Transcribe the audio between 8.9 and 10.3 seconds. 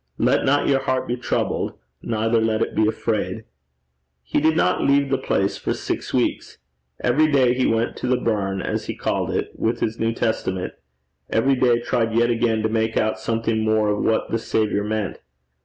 called it, with his New